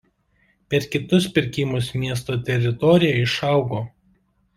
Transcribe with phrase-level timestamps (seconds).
[0.73, 3.83] Per kitus pirkimus miesto teritorija išaugo.